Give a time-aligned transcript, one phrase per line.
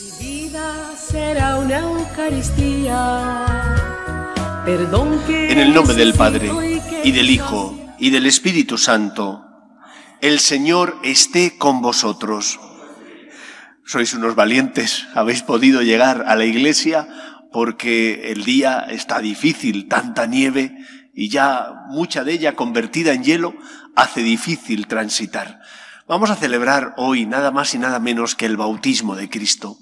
[0.00, 3.44] Mi vida será una Eucaristía.
[4.64, 6.50] Perdón que En el nombre del Padre,
[7.04, 9.44] y del Hijo, y del Espíritu Santo,
[10.22, 12.58] el Señor esté con vosotros.
[13.84, 17.06] Sois unos valientes, habéis podido llegar a la iglesia
[17.52, 20.78] porque el día está difícil, tanta nieve
[21.12, 23.54] y ya mucha de ella convertida en hielo
[23.96, 25.60] hace difícil transitar.
[26.08, 29.76] Vamos a celebrar hoy nada más y nada menos que el bautismo de Cristo.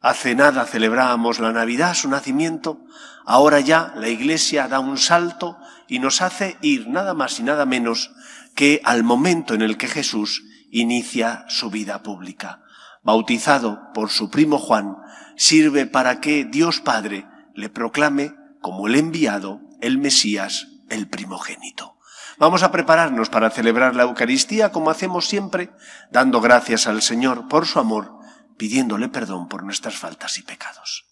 [0.00, 2.84] Hace nada celebrábamos la Navidad, su nacimiento,
[3.24, 7.66] ahora ya la Iglesia da un salto y nos hace ir nada más y nada
[7.66, 8.12] menos
[8.54, 12.62] que al momento en el que Jesús inicia su vida pública.
[13.02, 14.96] Bautizado por su primo Juan,
[15.36, 21.96] sirve para que Dios Padre le proclame como el enviado, el Mesías, el primogénito.
[22.38, 25.70] Vamos a prepararnos para celebrar la Eucaristía como hacemos siempre,
[26.10, 28.15] dando gracias al Señor por su amor,
[28.56, 31.04] pidiéndole perdón por nuestras faltas y pecados.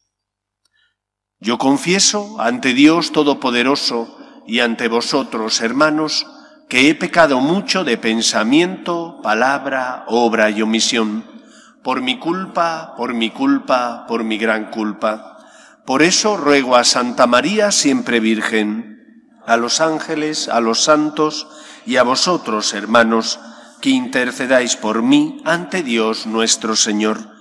[1.41, 6.27] Yo confieso ante Dios Todopoderoso y ante vosotros, hermanos,
[6.69, 11.25] que he pecado mucho de pensamiento, palabra, obra y omisión,
[11.83, 15.39] por mi culpa, por mi culpa, por mi gran culpa.
[15.85, 18.95] Por eso ruego a Santa María, siempre Virgen,
[19.47, 21.47] a los ángeles, a los santos
[21.85, 23.39] y a vosotros, hermanos,
[23.83, 27.34] que intercedáis por mí ante Dios nuestro Señor.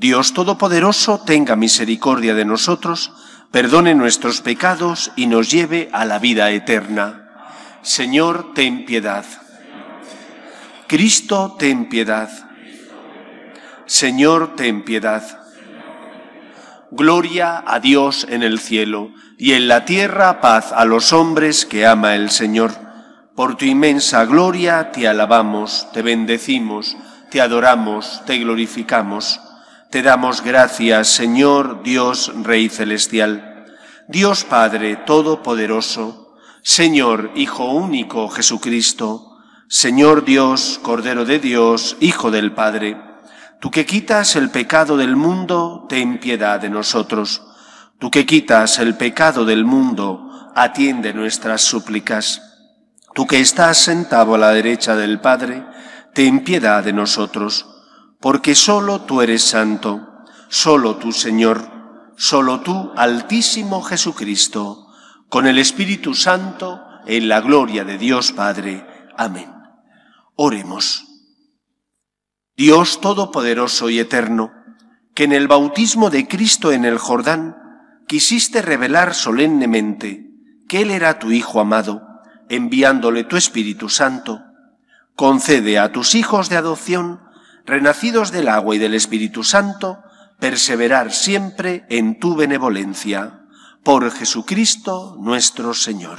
[0.00, 3.12] Dios Todopoderoso tenga misericordia de nosotros,
[3.50, 7.28] perdone nuestros pecados y nos lleve a la vida eterna.
[7.82, 9.26] Señor, ten piedad.
[10.86, 12.30] Cristo, ten piedad.
[13.84, 15.22] Señor, ten piedad.
[16.90, 21.86] Gloria a Dios en el cielo y en la tierra paz a los hombres que
[21.86, 22.72] ama el Señor.
[23.36, 26.96] Por tu inmensa gloria te alabamos, te bendecimos,
[27.30, 29.40] te adoramos, te glorificamos.
[29.90, 33.66] Te damos gracias, Señor Dios Rey Celestial,
[34.06, 42.98] Dios Padre Todopoderoso, Señor Hijo único Jesucristo, Señor Dios, Cordero de Dios, Hijo del Padre.
[43.58, 47.42] Tú que quitas el pecado del mundo, ten piedad de nosotros.
[47.98, 52.40] Tú que quitas el pecado del mundo, atiende nuestras súplicas.
[53.12, 55.64] Tú que estás sentado a la derecha del Padre,
[56.14, 57.66] ten piedad de nosotros,
[58.20, 60.06] porque solo tú eres santo,
[60.48, 64.86] solo tú Señor, solo tú Altísimo Jesucristo,
[65.28, 68.86] con el Espíritu Santo, en la gloria de Dios Padre.
[69.16, 69.50] Amén.
[70.36, 71.06] Oremos.
[72.56, 74.52] Dios Todopoderoso y Eterno,
[75.14, 77.56] que en el bautismo de Cristo en el Jordán
[78.06, 80.26] quisiste revelar solemnemente
[80.68, 82.02] que Él era tu Hijo amado,
[82.50, 84.42] enviándole tu Espíritu Santo,
[85.14, 87.20] concede a tus hijos de adopción,
[87.64, 90.02] renacidos del agua y del Espíritu Santo,
[90.38, 93.46] perseverar siempre en tu benevolencia.
[93.82, 96.18] Por Jesucristo nuestro Señor.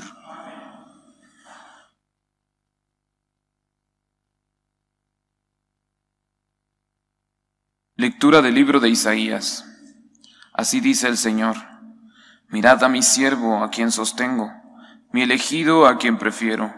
[7.96, 9.64] Lectura del libro de Isaías.
[10.54, 11.56] Así dice el Señor.
[12.50, 14.52] Mirad a mi siervo, a quien sostengo,
[15.14, 16.74] mi elegido, a quien prefiero.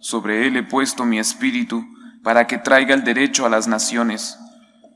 [0.00, 1.84] Sobre él he puesto mi espíritu,
[2.24, 4.40] para que traiga el derecho a las naciones.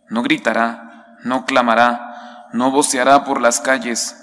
[0.08, 4.16] No gritará, no clamará, no voceará por las calles.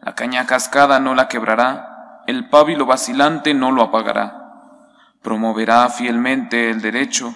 [0.00, 4.42] La caña cascada no la quebrará, el pábilo vacilante no lo apagará.
[5.22, 7.34] Promoverá fielmente el derecho,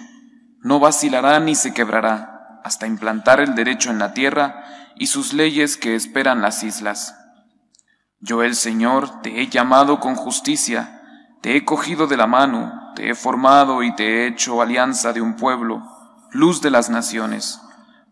[0.61, 4.63] no vacilará ni se quebrará, hasta implantar el derecho en la tierra
[4.95, 7.15] y sus leyes que esperan las islas.
[8.19, 11.00] Yo el Señor te he llamado con justicia,
[11.41, 15.21] te he cogido de la mano, te he formado y te he hecho alianza de
[15.21, 15.83] un pueblo,
[16.31, 17.59] luz de las naciones,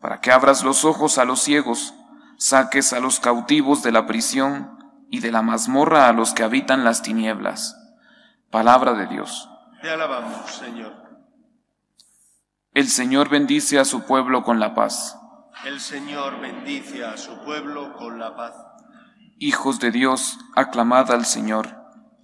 [0.01, 1.94] para que abras los ojos a los ciegos,
[2.38, 4.78] saques a los cautivos de la prisión
[5.12, 7.75] y de la mazmorra a los que habitan las tinieblas.
[8.50, 9.50] Palabra de Dios.
[9.81, 10.94] Te alabamos, Señor.
[12.73, 15.17] El Señor bendice a su pueblo con la paz.
[15.66, 18.53] El Señor bendice a su pueblo con la paz.
[19.37, 21.78] Hijos de Dios, aclamad al Señor.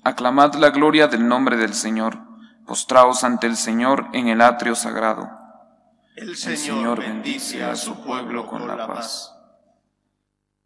[0.05, 2.19] Aclamad la gloria del nombre del Señor.
[2.67, 5.31] Postraos ante el Señor en el atrio sagrado.
[6.15, 9.33] El Señor bendice a su pueblo con la paz.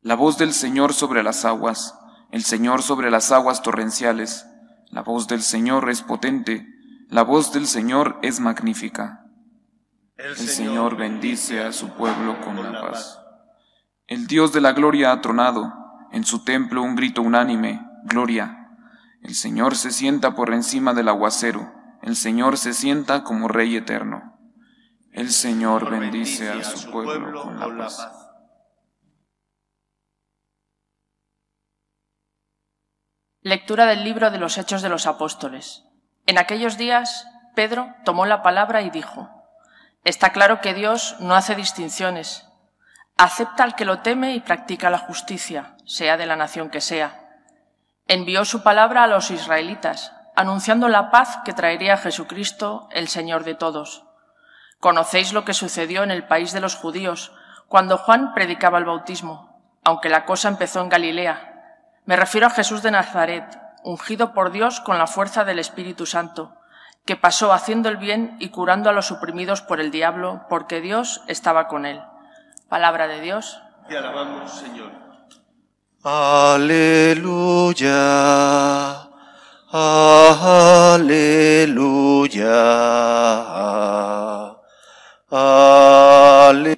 [0.01, 1.97] La voz del Señor sobre las aguas,
[2.33, 4.45] el Señor sobre las aguas torrenciales.
[4.89, 6.67] La voz del Señor es potente,
[7.07, 9.25] la voz del Señor es magnífica.
[10.17, 13.17] El Señor bendice a su pueblo con la paz.
[14.05, 15.73] El Dios de la gloria ha tronado,
[16.11, 18.58] en su templo un grito unánime, gloria.
[19.21, 24.39] El Señor se sienta por encima del aguacero, el Señor se sienta como Rey eterno.
[25.11, 28.09] El Señor bendice a su pueblo con la paz.
[33.41, 35.83] Lectura del libro de los Hechos de los Apóstoles.
[36.25, 39.29] En aquellos días, Pedro tomó la palabra y dijo,
[40.03, 42.47] Está claro que Dios no hace distinciones.
[43.17, 47.28] Acepta al que lo teme y practica la justicia, sea de la nación que sea.
[48.09, 53.55] Envió su palabra a los israelitas, anunciando la paz que traería Jesucristo, el Señor de
[53.55, 54.03] todos.
[54.81, 57.31] Conocéis lo que sucedió en el país de los judíos,
[57.69, 61.49] cuando Juan predicaba el bautismo, aunque la cosa empezó en Galilea
[62.09, 63.45] me refiero a Jesús de Nazaret,
[63.83, 66.55] ungido por Dios con la fuerza del Espíritu Santo,
[67.05, 71.21] que pasó haciendo el bien y curando a los oprimidos por el diablo, porque Dios
[71.27, 72.01] estaba con él.
[72.67, 73.61] Palabra de Dios.
[73.87, 75.08] Te alabamos, Señor.
[76.01, 77.89] Aleluya.
[79.69, 81.09] Aleluya.
[85.29, 86.69] Aleluya.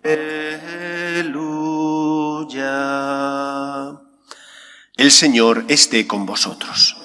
[4.97, 6.97] El Señor esté con vosotros.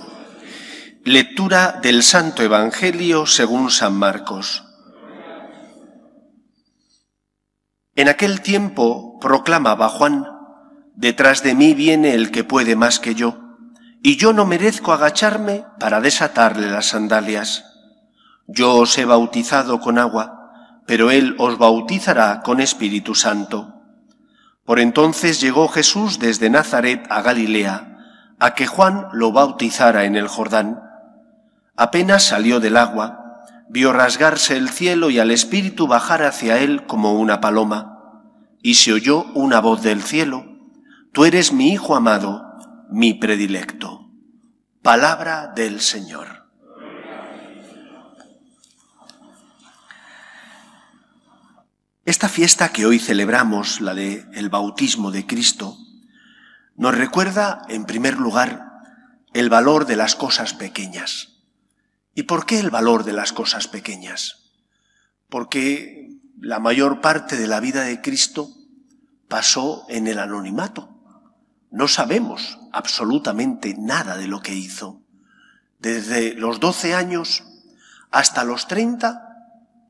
[1.04, 4.64] Lectura del Santo Evangelio según San Marcos.
[7.94, 10.35] En aquel tiempo proclamaba Juan,
[10.96, 13.38] Detrás de mí viene el que puede más que yo,
[14.02, 17.64] y yo no merezco agacharme para desatarle las sandalias.
[18.46, 23.74] Yo os he bautizado con agua, pero él os bautizará con Espíritu Santo.
[24.64, 27.98] Por entonces llegó Jesús desde Nazaret a Galilea,
[28.38, 30.80] a que Juan lo bautizara en el Jordán.
[31.76, 37.12] Apenas salió del agua, vio rasgarse el cielo y al Espíritu bajar hacia él como
[37.12, 38.22] una paloma,
[38.62, 40.55] y se oyó una voz del cielo,
[41.16, 42.44] Tú eres mi Hijo amado,
[42.90, 44.10] mi predilecto.
[44.82, 46.46] Palabra del Señor.
[52.04, 55.78] Esta fiesta que hoy celebramos, la de el bautismo de Cristo,
[56.76, 58.66] nos recuerda, en primer lugar,
[59.32, 61.38] el valor de las cosas pequeñas.
[62.14, 64.52] ¿Y por qué el valor de las cosas pequeñas?
[65.30, 68.50] Porque la mayor parte de la vida de Cristo
[69.28, 70.92] pasó en el anonimato.
[71.76, 75.02] No sabemos absolutamente nada de lo que hizo.
[75.78, 77.44] Desde los 12 años
[78.10, 79.24] hasta los 30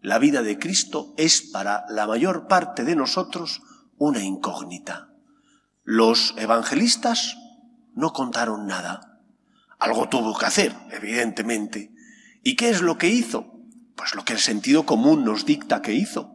[0.03, 3.63] la vida de Cristo es para la mayor parte de nosotros
[3.99, 5.11] una incógnita.
[5.85, 7.37] Los evangelistas
[7.95, 9.21] no contaron nada.
[9.79, 11.95] Algo tuvo que hacer, evidentemente.
[12.43, 13.61] ¿Y qué es lo que hizo?
[13.95, 16.35] Pues lo que el sentido común nos dicta que hizo.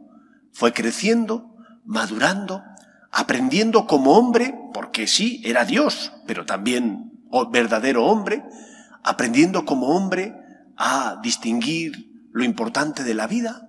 [0.54, 2.64] Fue creciendo, madurando,
[3.12, 7.12] aprendiendo como hombre, porque sí, era Dios, pero también
[7.52, 8.44] verdadero hombre,
[9.04, 10.36] aprendiendo como hombre
[10.78, 13.68] a distinguir lo importante de la vida,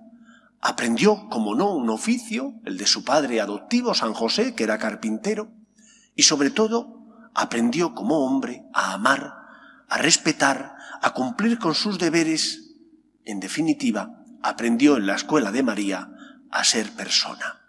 [0.61, 5.51] aprendió, como no, un oficio, el de su padre adoptivo, San José, que era carpintero,
[6.15, 9.33] y sobre todo aprendió como hombre a amar,
[9.89, 12.75] a respetar, a cumplir con sus deberes.
[13.25, 16.09] En definitiva, aprendió en la escuela de María
[16.49, 17.62] a ser persona.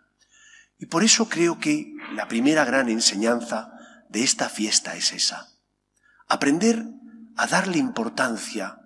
[0.79, 3.73] Y por eso creo que la primera gran enseñanza
[4.09, 5.49] de esta fiesta es esa.
[6.29, 6.85] Aprender
[7.37, 8.79] a darle importancia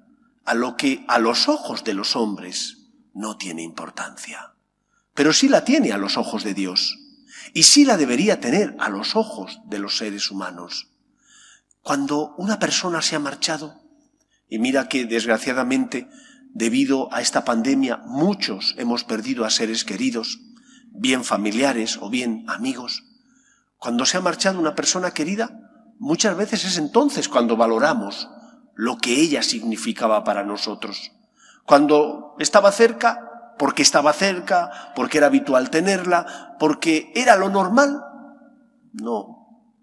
[0.44, 2.79] a lo que a los ojos de los hombres
[3.12, 4.55] no tiene importancia,
[5.14, 6.99] pero sí la tiene a los ojos de Dios
[7.52, 10.88] y sí la debería tener a los ojos de los seres humanos.
[11.83, 13.83] Cuando una persona se ha marchado,
[14.49, 16.09] y mira que desgraciadamente
[16.54, 20.40] debido a esta pandemia muchos hemos perdido a seres queridos,
[20.99, 23.05] bien familiares o bien amigos,
[23.78, 28.28] cuando se ha marchado una persona querida, muchas veces es entonces cuando valoramos
[28.75, 31.12] lo que ella significaba para nosotros.
[31.64, 38.05] Cuando estaba cerca, porque estaba cerca, porque era habitual tenerla, porque era lo normal,
[38.93, 39.38] no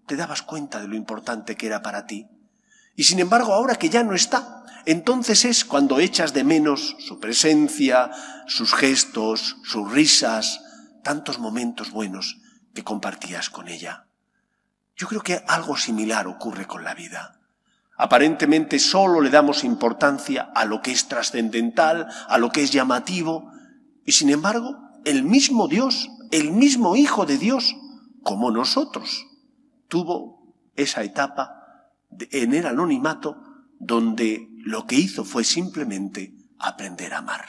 [0.06, 2.28] te dabas cuenta de lo importante que era para ti.
[2.94, 7.18] Y sin embargo, ahora que ya no está, entonces es cuando echas de menos su
[7.18, 8.10] presencia,
[8.46, 10.62] sus gestos, sus risas,
[11.06, 12.40] tantos momentos buenos
[12.74, 14.06] que compartías con ella.
[14.96, 17.38] Yo creo que algo similar ocurre con la vida.
[17.96, 23.52] Aparentemente solo le damos importancia a lo que es trascendental, a lo que es llamativo,
[24.04, 27.76] y sin embargo, el mismo Dios, el mismo Hijo de Dios,
[28.24, 29.26] como nosotros,
[29.86, 31.92] tuvo esa etapa
[32.32, 33.40] en el anonimato
[33.78, 37.44] donde lo que hizo fue simplemente aprender a amar,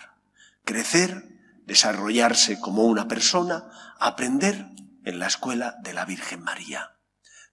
[0.63, 1.36] crecer,
[1.67, 3.69] desarrollarse como una persona,
[3.99, 4.65] aprender
[5.03, 6.95] en la escuela de la Virgen María.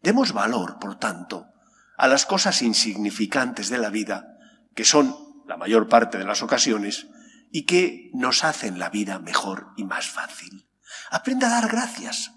[0.03, 1.49] Demos valor, por tanto,
[1.99, 4.39] a las cosas insignificantes de la vida,
[4.75, 5.17] que son
[5.47, 7.09] la mayor parte de las ocasiones,
[7.51, 10.69] y que nos hacen la vida mejor y más fácil.
[11.11, 12.33] Aprende a dar gracias.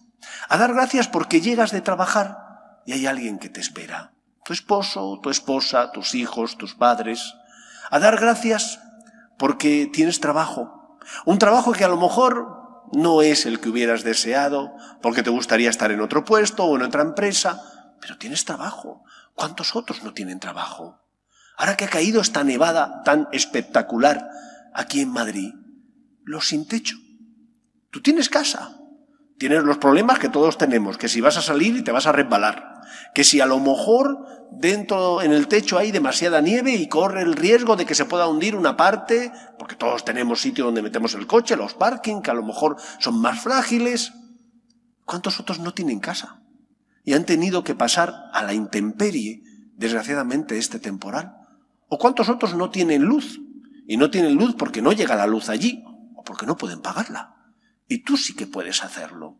[0.50, 2.38] A dar gracias porque llegas de trabajar
[2.86, 4.14] y hay alguien que te espera.
[4.46, 7.36] tu esposo, tu esposa, tus hijos, tus padres,
[7.92, 8.80] a dar gracias
[9.38, 10.77] porque tienes trabajo.
[11.26, 12.58] Un trabajo que a lo mejor
[12.94, 16.84] no es el que hubieras deseado, porque te gustaría estar en otro puesto o en
[16.84, 19.04] otra empresa, pero tienes trabajo.
[19.36, 21.00] ¿Cuántos otros no tienen trabajo?
[21.58, 24.30] Ahora que ha caído esta nevada tan espectacular
[24.74, 25.54] aquí en Madrid,
[26.24, 26.98] los sin techo.
[27.92, 28.77] Tú tienes casa,
[29.38, 32.12] tienes los problemas que todos tenemos, que si vas a salir y te vas a
[32.12, 32.82] resbalar,
[33.14, 37.34] que si a lo mejor dentro en el techo hay demasiada nieve y corre el
[37.34, 41.28] riesgo de que se pueda hundir una parte, porque todos tenemos sitio donde metemos el
[41.28, 44.14] coche, los parking, que a lo mejor son más frágiles.
[45.06, 46.42] ¿Cuántos otros no tienen casa?
[47.04, 49.42] Y han tenido que pasar a la intemperie,
[49.76, 51.36] desgraciadamente, este temporal.
[51.88, 53.40] ¿O cuántos otros no tienen luz?
[53.88, 55.84] Y no tienen luz porque no llega la luz allí,
[56.16, 57.37] o porque no pueden pagarla.
[57.88, 59.40] Y tú sí que puedes hacerlo.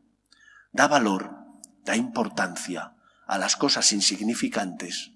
[0.72, 1.36] Da valor,
[1.84, 2.96] da importancia
[3.28, 5.12] a las cosas insignificantes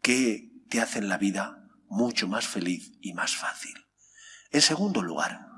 [0.00, 3.74] que te hacen la vida mucho más feliz y más fácil.
[4.50, 5.48] En segundo lugar,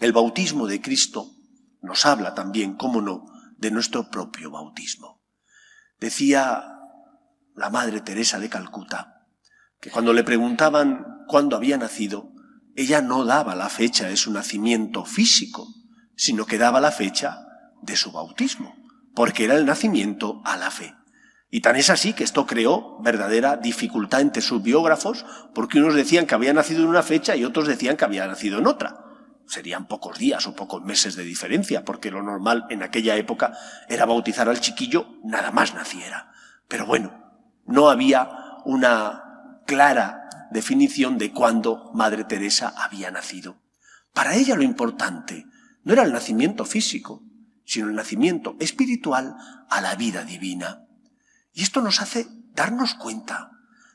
[0.00, 1.32] el bautismo de Cristo
[1.80, 5.22] nos habla también, cómo no, de nuestro propio bautismo.
[5.98, 6.78] Decía
[7.54, 9.26] la Madre Teresa de Calcuta
[9.80, 12.32] que cuando le preguntaban cuándo había nacido,
[12.76, 15.66] ella no daba la fecha de su nacimiento físico,
[16.18, 17.46] sino que daba la fecha
[17.80, 18.76] de su bautismo,
[19.14, 20.94] porque era el nacimiento a la fe.
[21.48, 26.26] Y tan es así que esto creó verdadera dificultad entre sus biógrafos, porque unos decían
[26.26, 29.04] que había nacido en una fecha y otros decían que había nacido en otra.
[29.46, 33.56] Serían pocos días o pocos meses de diferencia, porque lo normal en aquella época
[33.88, 36.32] era bautizar al chiquillo nada más naciera.
[36.66, 37.32] Pero bueno,
[37.64, 38.28] no había
[38.64, 43.56] una clara definición de cuándo Madre Teresa había nacido.
[44.12, 45.46] Para ella lo importante
[45.88, 47.22] no era el nacimiento físico,
[47.64, 49.34] sino el nacimiento espiritual
[49.70, 50.84] a la vida divina.
[51.54, 53.52] Y esto nos hace darnos cuenta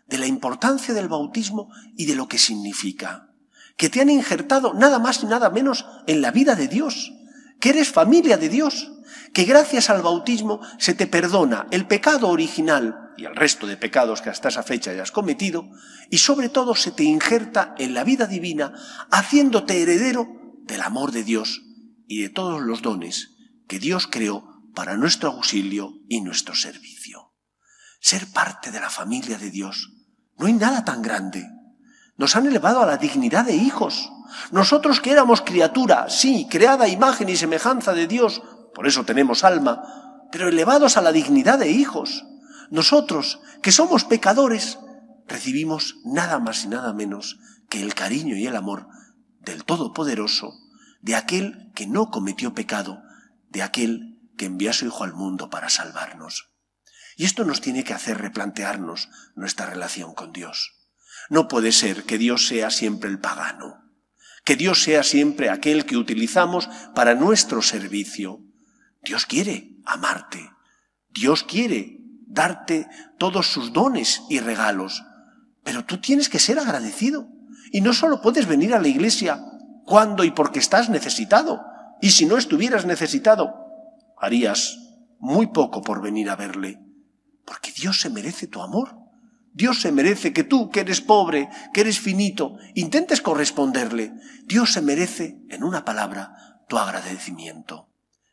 [0.07, 3.29] de la importancia del bautismo y de lo que significa.
[3.77, 7.13] Que te han injertado nada más y nada menos en la vida de Dios,
[7.59, 8.91] que eres familia de Dios,
[9.31, 14.23] que gracias al bautismo se te perdona el pecado original y el resto de pecados
[14.23, 15.69] que hasta esa fecha hayas cometido,
[16.09, 18.73] y sobre todo se te injerta en la vida divina,
[19.11, 20.27] haciéndote heredero
[20.65, 21.61] del amor de Dios
[22.07, 23.31] y de todos los dones
[23.67, 27.33] que Dios creó para nuestro auxilio y nuestro servicio
[28.03, 29.93] ser parte de la familia de Dios.
[30.37, 31.49] No hay nada tan grande.
[32.17, 34.11] Nos han elevado a la dignidad de hijos.
[34.51, 38.43] Nosotros que éramos criatura, sí, creada imagen y semejanza de Dios,
[38.75, 42.25] por eso tenemos alma, pero elevados a la dignidad de hijos.
[42.69, 44.79] Nosotros, que somos pecadores,
[45.25, 48.89] recibimos nada más y nada menos que el cariño y el amor
[49.39, 50.51] del Todopoderoso,
[51.03, 53.03] de aquel que no cometió pecado,
[53.49, 56.49] de aquel que envió a su Hijo al mundo para salvarnos.
[57.17, 60.71] Y esto nos tiene que hacer replantearnos nuestra relación con Dios.
[61.29, 63.83] No puede ser que Dios sea siempre el pagano,
[64.45, 68.39] que Dios sea siempre aquel que utilizamos para nuestro servicio.
[69.01, 70.51] Dios quiere amarte,
[71.09, 72.87] Dios quiere darte
[73.19, 75.03] todos sus dones y regalos,
[75.63, 77.27] pero tú tienes que ser agradecido.
[77.73, 79.52] Y no solo puedes venir a la iglesia
[79.85, 81.61] cuando y porque estás necesitado,
[82.01, 83.53] y si no estuvieras necesitado,
[84.17, 84.77] harías
[85.19, 86.81] muy poco por venir a verle.
[87.45, 88.97] Porque Dios se merece tu amor.
[89.53, 94.13] Dios se merece que tú, que eres pobre, que eres finito, intentes corresponderle.
[94.45, 97.87] Dios se merece, en una palabra, tu agradecimiento.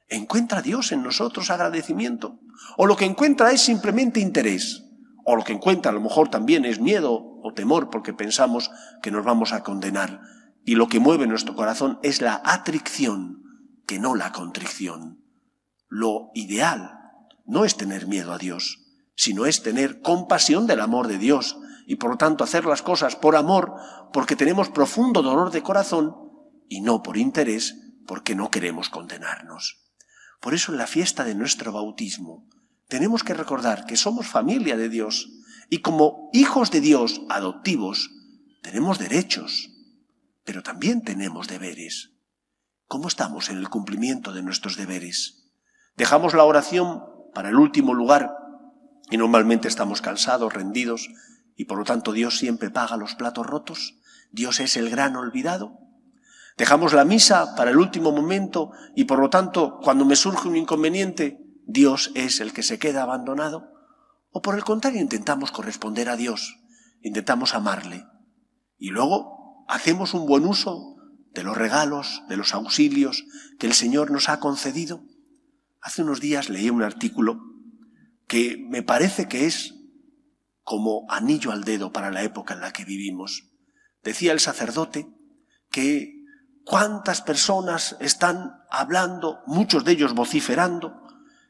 [0.09, 2.41] ¿Encuentra Dios en nosotros agradecimiento?
[2.77, 4.85] ¿O lo que encuentra es simplemente interés?
[5.25, 8.71] ¿O lo que encuentra a lo mejor también es miedo o temor porque pensamos
[9.03, 10.21] que nos vamos a condenar?
[10.71, 13.43] Y lo que mueve nuestro corazón es la atricción,
[13.89, 15.21] que no la contrición.
[15.89, 16.93] Lo ideal
[17.45, 18.79] no es tener miedo a Dios,
[19.17, 21.59] sino es tener compasión del amor de Dios
[21.89, 23.75] y por lo tanto hacer las cosas por amor,
[24.13, 26.15] porque tenemos profundo dolor de corazón
[26.69, 27.75] y no por interés,
[28.07, 29.81] porque no queremos condenarnos.
[30.41, 32.47] Por eso en la fiesta de nuestro bautismo
[32.87, 35.33] tenemos que recordar que somos familia de Dios
[35.69, 38.13] y como hijos de Dios adoptivos
[38.63, 39.71] tenemos derechos,
[40.45, 42.13] pero también tenemos deberes.
[42.87, 45.51] ¿Cómo estamos en el cumplimiento de nuestros deberes?
[45.97, 47.05] ¿Dejamos la oración
[47.35, 48.35] para el último lugar
[49.11, 51.09] y normalmente estamos cansados, rendidos,
[51.57, 53.97] y por lo tanto Dios siempre paga los platos rotos.
[54.31, 55.79] Dios es el gran olvidado.
[56.57, 60.57] Dejamos la misa para el último momento y por lo tanto cuando me surge un
[60.57, 63.73] inconveniente, Dios es el que se queda abandonado.
[64.31, 66.61] O por el contrario, intentamos corresponder a Dios,
[67.03, 68.07] intentamos amarle.
[68.79, 69.40] Y luego
[69.71, 70.97] hacemos un buen uso
[71.33, 73.25] de los regalos, de los auxilios
[73.59, 75.05] que el Señor nos ha concedido.
[75.81, 77.41] Hace unos días leí un artículo
[78.27, 79.75] que me parece que es
[80.65, 83.49] como anillo al dedo para la época en la que vivimos.
[84.03, 85.09] Decía el sacerdote
[85.71, 86.25] que
[86.65, 91.01] cuántas personas están hablando, muchos de ellos vociferando,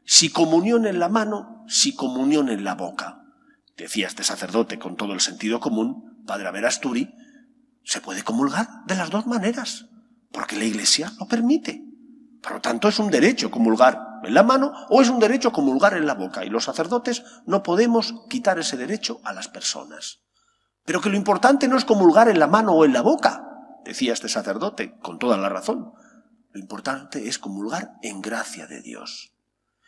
[0.05, 3.23] si comunión en la mano, si comunión en la boca.
[3.79, 7.15] Decía este sacerdote con todo el sentido común, padre Averasturi,
[7.91, 9.87] se puede comulgar de las dos maneras,
[10.31, 11.83] porque la Iglesia lo permite.
[12.41, 15.95] Por lo tanto, es un derecho comulgar en la mano o es un derecho comulgar
[15.95, 16.45] en la boca.
[16.45, 20.21] Y los sacerdotes no podemos quitar ese derecho a las personas.
[20.85, 23.43] Pero que lo importante no es comulgar en la mano o en la boca,
[23.85, 25.93] decía este sacerdote, con toda la razón.
[26.53, 29.33] Lo importante es comulgar en gracia de Dios.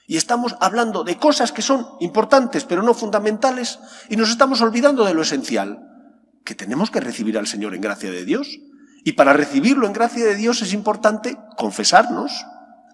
[0.08, 3.78] Y estamos hablando de cosas que son importantes pero no fundamentales
[4.08, 5.91] y nos estamos olvidando de lo esencial,
[6.44, 8.48] que tenemos que recibir al Señor en gracia de Dios.
[9.04, 12.46] Y para recibirlo en gracia de Dios es importante confesarnos,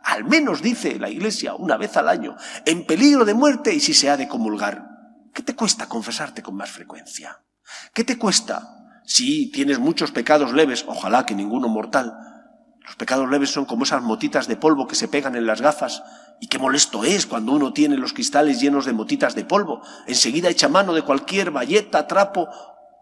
[0.03, 3.93] al menos dice la Iglesia una vez al año, en peligro de muerte y si
[3.93, 4.89] se ha de comulgar.
[5.35, 7.43] ¿Qué te cuesta confesarte con más frecuencia?
[7.93, 8.75] ¿Qué te cuesta?
[9.05, 12.15] Si tienes muchos pecados leves, ojalá que ninguno mortal.
[12.85, 16.03] Los pecados leves son como esas motitas de polvo que se pegan en las gafas.
[16.41, 19.83] Y qué molesto es cuando uno tiene los cristales llenos de motitas de polvo.
[20.07, 22.49] Enseguida echa mano de cualquier valleta, trapo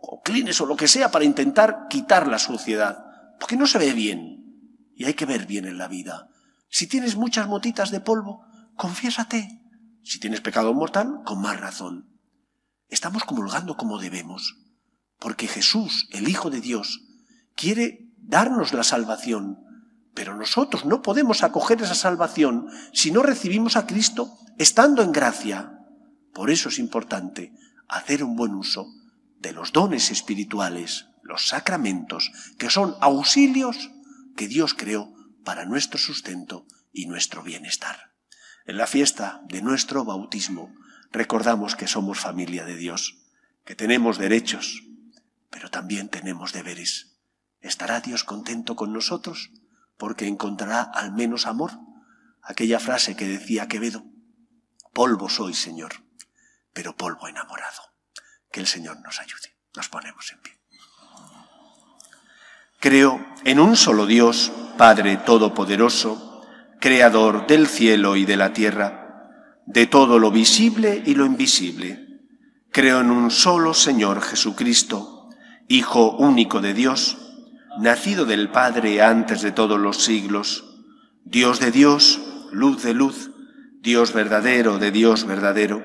[0.00, 3.04] o clines o lo que sea para intentar quitar la suciedad.
[3.38, 4.90] Porque no se ve bien.
[4.94, 6.28] Y hay que ver bien en la vida.
[6.68, 8.44] Si tienes muchas motitas de polvo,
[8.76, 9.60] confiésate.
[10.02, 12.08] Si tienes pecado mortal, con más razón.
[12.88, 14.56] Estamos comulgando como debemos,
[15.18, 17.02] porque Jesús, el Hijo de Dios,
[17.56, 19.58] quiere darnos la salvación,
[20.14, 25.80] pero nosotros no podemos acoger esa salvación si no recibimos a Cristo estando en gracia.
[26.32, 27.52] Por eso es importante
[27.88, 28.86] hacer un buen uso
[29.40, 33.90] de los dones espirituales, los sacramentos, que son auxilios
[34.36, 35.12] que Dios creó
[35.44, 38.12] para nuestro sustento y nuestro bienestar.
[38.66, 40.74] En la fiesta de nuestro bautismo
[41.12, 43.18] recordamos que somos familia de Dios,
[43.64, 44.82] que tenemos derechos,
[45.50, 47.16] pero también tenemos deberes.
[47.60, 49.50] ¿Estará Dios contento con nosotros
[49.96, 51.72] porque encontrará al menos amor?
[52.42, 54.04] Aquella frase que decía Quevedo,
[54.92, 56.04] polvo soy, Señor,
[56.72, 57.95] pero polvo enamorado.
[58.50, 59.54] Que el Señor nos ayude.
[59.74, 60.56] Nos ponemos en pie.
[62.80, 66.42] Creo en un solo Dios, Padre Todopoderoso,
[66.80, 69.30] Creador del cielo y de la tierra,
[69.66, 72.20] de todo lo visible y lo invisible.
[72.70, 75.28] Creo en un solo Señor Jesucristo,
[75.68, 77.16] Hijo único de Dios,
[77.80, 80.64] nacido del Padre antes de todos los siglos,
[81.24, 82.20] Dios de Dios,
[82.52, 83.30] luz de luz,
[83.80, 85.84] Dios verdadero de Dios verdadero,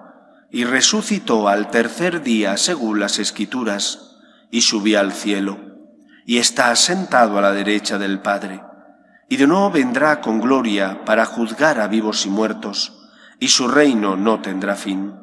[0.51, 4.17] y resucitó al tercer día según las Escrituras,
[4.51, 5.59] y subió al cielo,
[6.25, 8.61] y está sentado a la derecha del Padre
[9.31, 12.99] y de nuevo vendrá con gloria para juzgar a vivos y muertos,
[13.39, 15.13] y su reino no tendrá fin.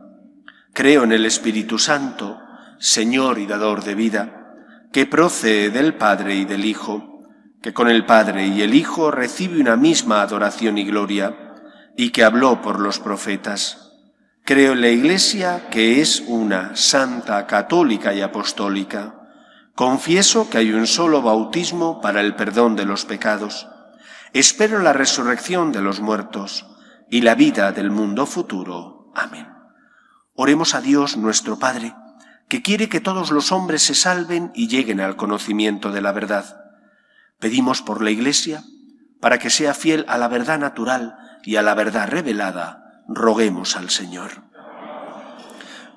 [0.72, 2.40] Creo en el Espíritu Santo,
[2.78, 4.54] Señor y dador de vida,
[4.92, 7.20] que procede del Padre y del Hijo,
[7.60, 11.36] que con el Padre y el Hijo recibe una misma adoración y gloria,
[11.94, 13.87] y que habló por los profetas.
[14.48, 19.28] Creo en la Iglesia, que es una santa, católica y apostólica.
[19.74, 23.68] Confieso que hay un solo bautismo para el perdón de los pecados
[24.32, 26.64] Espero la resurrección de los muertos
[27.10, 29.12] y la vida del mundo futuro.
[29.14, 29.48] Amén.
[30.32, 31.94] Oremos a Dios nuestro Padre,
[32.48, 36.58] que quiere que todos los hombres se salven y lleguen al conocimiento de la verdad.
[37.38, 38.64] Pedimos por la Iglesia,
[39.20, 43.90] para que sea fiel a la verdad natural y a la verdad revelada, roguemos al
[43.90, 44.42] Señor.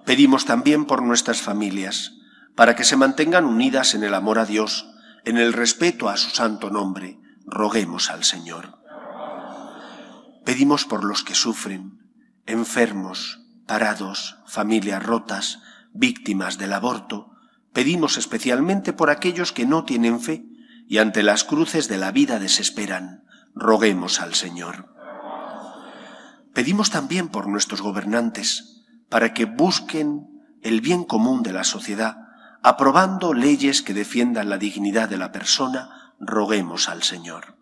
[0.06, 2.13] Pedimos también por nuestras familias,
[2.56, 4.89] para que se mantengan unidas en el amor a Dios,
[5.26, 8.80] en el respeto a su santo nombre, roguemos al Señor.
[10.45, 12.00] Pedimos por los que sufren,
[12.47, 15.60] enfermos, parados, familias rotas,
[15.93, 17.32] víctimas del aborto.
[17.74, 20.45] Pedimos especialmente por aquellos que no tienen fe
[20.88, 23.24] y ante las cruces de la vida desesperan.
[23.54, 24.91] Roguemos al Señor.
[26.53, 30.27] Pedimos también por nuestros gobernantes, para que busquen
[30.61, 32.17] el bien común de la sociedad,
[32.61, 37.57] aprobando leyes que defiendan la dignidad de la persona, roguemos al Señor.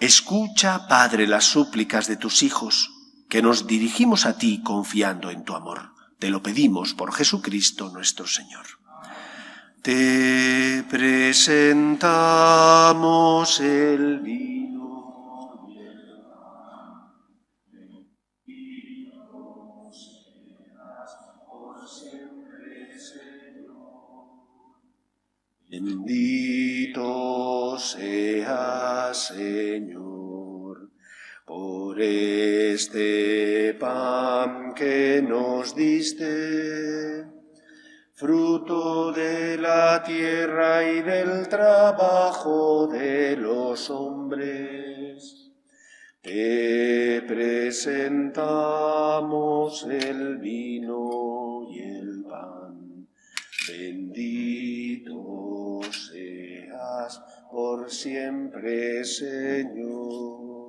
[0.00, 2.90] Escucha, Padre, las súplicas de tus hijos,
[3.28, 5.92] que nos dirigimos a ti confiando en tu amor.
[6.18, 8.64] Te lo pedimos por Jesucristo nuestro Señor.
[9.82, 14.69] Te presentamos el vino.
[25.70, 27.06] Bendito
[27.78, 30.90] sea Señor
[31.46, 37.24] por este pan que nos diste,
[38.14, 45.52] fruto de la tierra y del trabajo de los hombres.
[46.20, 53.06] Te presentamos el vino y el pan.
[53.68, 55.39] Bendito
[57.50, 60.60] por siempre, Señor.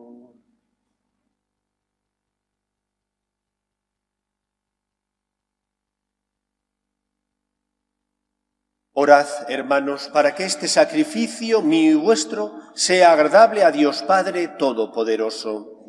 [8.94, 15.81] Orad, hermanos, para que este sacrificio mío y vuestro sea agradable a Dios Padre Todopoderoso.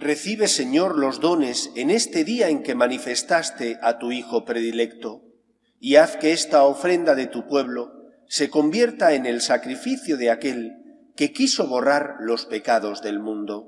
[0.00, 5.20] Recibe, Señor, los dones en este día en que manifestaste a tu Hijo predilecto,
[5.78, 7.92] y haz que esta ofrenda de tu pueblo
[8.26, 10.72] se convierta en el sacrificio de aquel
[11.16, 13.66] que quiso borrar los pecados del mundo.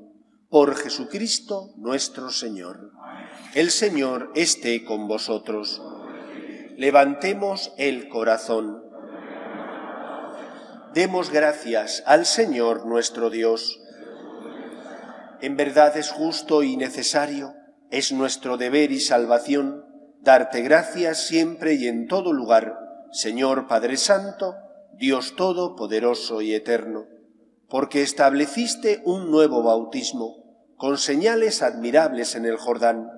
[0.48, 2.92] Por Jesucristo nuestro Señor.
[3.54, 5.82] El Señor esté con vosotros.
[6.78, 8.82] Levantemos el corazón.
[10.94, 13.81] Demos gracias al Señor nuestro Dios.
[15.42, 17.54] En verdad es justo y necesario,
[17.90, 19.84] es nuestro deber y salvación,
[20.20, 22.78] darte gracias siempre y en todo lugar,
[23.10, 24.54] Señor Padre Santo,
[24.94, 27.06] Dios Todopoderoso y Eterno,
[27.68, 30.44] porque estableciste un nuevo bautismo,
[30.76, 33.10] con señales admirables en el Jordán,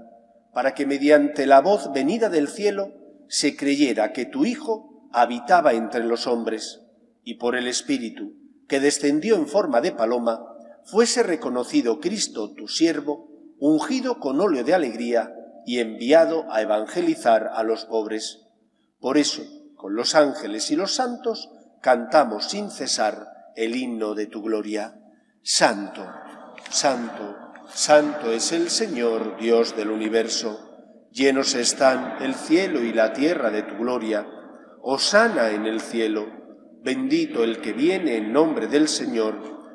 [0.54, 2.94] para que mediante la voz venida del cielo
[3.28, 6.80] se creyera que tu Hijo habitaba entre los hombres,
[7.22, 8.32] y por el Espíritu,
[8.66, 10.53] que descendió en forma de paloma,
[10.84, 15.34] fuese reconocido Cristo, tu siervo, ungido con óleo de alegría
[15.66, 18.46] y enviado a evangelizar a los pobres.
[19.00, 19.42] Por eso,
[19.76, 25.00] con los ángeles y los santos, cantamos sin cesar el himno de tu gloria.
[25.42, 26.04] Santo,
[26.70, 27.36] santo,
[27.72, 30.70] santo es el Señor, Dios del universo.
[31.12, 34.26] Llenos están el cielo y la tierra de tu gloria.
[34.82, 36.26] Osana en el cielo.
[36.82, 39.53] Bendito el que viene en nombre del Señor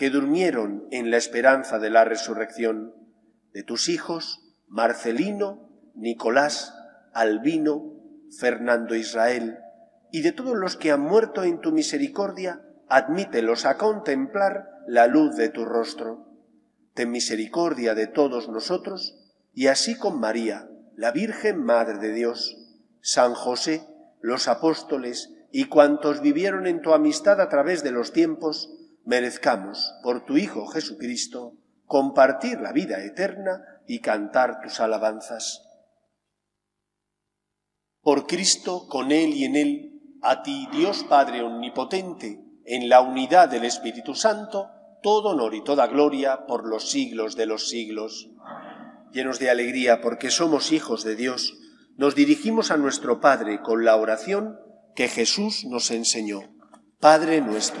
[0.00, 2.94] que durmieron en la esperanza de la resurrección,
[3.52, 6.74] de tus hijos, Marcelino, Nicolás,
[7.12, 8.00] Albino,
[8.38, 9.58] Fernando Israel,
[10.10, 15.36] y de todos los que han muerto en tu misericordia, admítelos a contemplar la luz
[15.36, 16.32] de tu rostro.
[16.94, 19.18] Ten misericordia de todos nosotros,
[19.52, 22.56] y así con María, la Virgen Madre de Dios,
[23.02, 23.86] San José,
[24.22, 30.24] los apóstoles y cuantos vivieron en tu amistad a través de los tiempos, merezcamos, por
[30.24, 31.54] tu Hijo Jesucristo,
[31.86, 35.66] compartir la vida eterna y cantar tus alabanzas.
[38.02, 43.48] Por Cristo, con Él y en Él, a ti, Dios Padre Omnipotente, en la unidad
[43.48, 44.70] del Espíritu Santo,
[45.02, 48.30] todo honor y toda gloria por los siglos de los siglos.
[49.12, 51.58] Llenos de alegría porque somos hijos de Dios,
[51.96, 54.58] nos dirigimos a nuestro Padre con la oración
[54.94, 56.40] que Jesús nos enseñó.
[56.98, 57.80] Padre nuestro,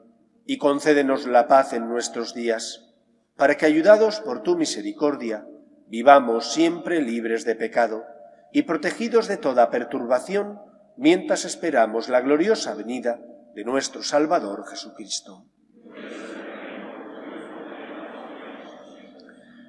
[0.45, 2.93] y concédenos la paz en nuestros días,
[3.35, 5.47] para que, ayudados por tu misericordia,
[5.87, 8.05] vivamos siempre libres de pecado
[8.51, 10.59] y protegidos de toda perturbación,
[10.97, 13.19] mientras esperamos la gloriosa venida
[13.55, 15.45] de nuestro Salvador Jesucristo.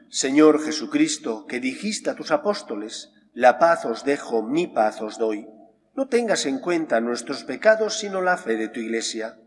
[0.09, 5.49] Señor Jesucristo, que dijiste a tus apóstoles, la paz os dejo, mi paz os doy.
[5.95, 9.39] No tengas en cuenta nuestros pecados, sino la fe de tu Iglesia,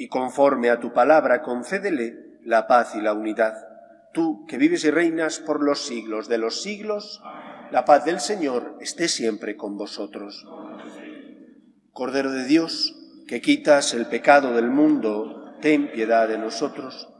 [0.00, 3.52] y conforme a tu palabra concédele la paz y la unidad.
[4.14, 7.22] Tú, que vives y reinas por los siglos de los siglos,
[7.70, 10.46] la paz del Señor esté siempre con vosotros.
[11.92, 12.96] Cordero de Dios,
[13.28, 17.10] que quitas el pecado del mundo, ten piedad de nosotros.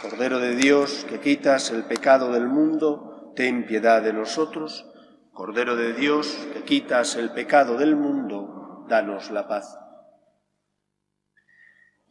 [0.00, 4.86] Cordero de Dios, que quitas el pecado del mundo, ten piedad de nosotros.
[5.32, 9.76] Cordero de Dios, que quitas el pecado del mundo, danos la paz.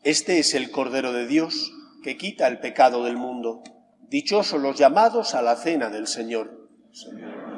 [0.04, 3.64] Este es el Cordero de Dios, que quita el pecado del mundo.
[4.10, 6.70] Dichosos los llamados a la cena del Señor.
[6.92, 7.58] Señor,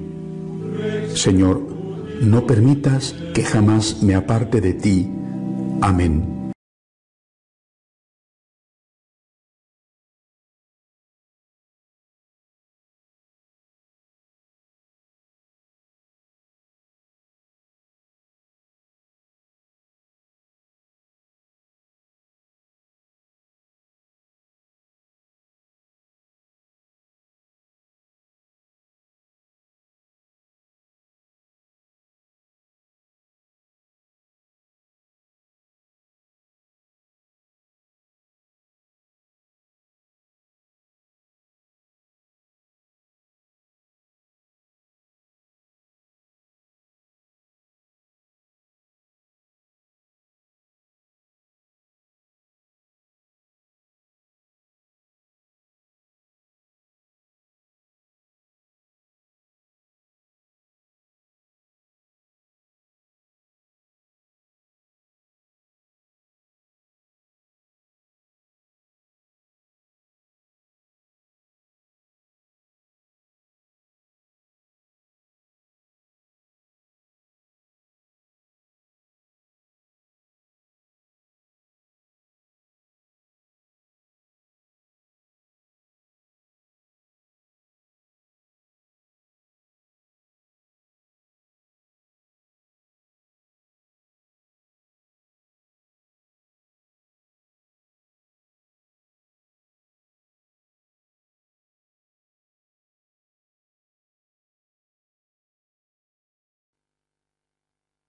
[1.13, 1.61] Señor,
[2.21, 5.11] no permitas que jamás me aparte de ti.
[5.81, 6.40] Amén.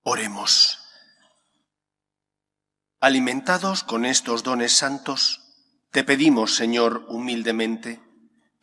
[0.04, 0.80] Oremos.
[2.98, 5.42] Alimentados con estos dones santos,
[5.92, 8.00] te pedimos, Señor, humildemente,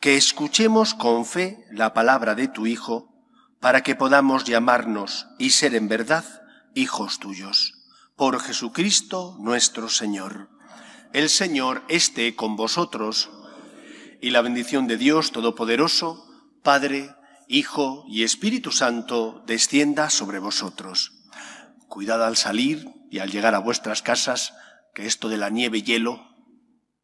[0.00, 3.24] que escuchemos con fe la palabra de tu Hijo,
[3.58, 6.26] para que podamos llamarnos y ser en verdad
[6.74, 7.88] hijos tuyos.
[8.16, 10.50] Por Jesucristo nuestro Señor.
[11.14, 13.30] El Señor esté con vosotros,
[14.20, 16.22] y la bendición de Dios Todopoderoso,
[16.62, 17.14] Padre,
[17.48, 21.19] Hijo y Espíritu Santo, descienda sobre vosotros.
[21.90, 24.54] Cuidad al salir y al llegar a vuestras casas,
[24.94, 26.24] que esto de la nieve y hielo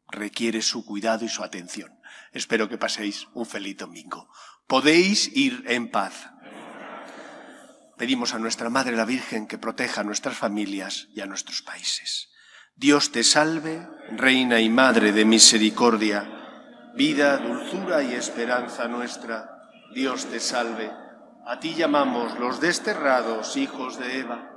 [0.07, 1.99] requiere su cuidado y su atención.
[2.31, 4.29] Espero que paséis un feliz domingo.
[4.65, 6.31] Podéis ir en paz.
[7.97, 12.29] Pedimos a nuestra Madre la Virgen que proteja a nuestras familias y a nuestros países.
[12.77, 19.49] Dios te salve, Reina y Madre de Misericordia, vida, dulzura y esperanza nuestra.
[19.93, 20.89] Dios te salve.
[21.45, 24.56] A ti llamamos los desterrados hijos de Eva.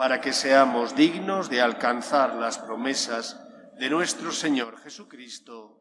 [0.00, 3.38] para que seamos dignos de alcanzar las promesas
[3.78, 5.79] de nuestro Señor Jesucristo.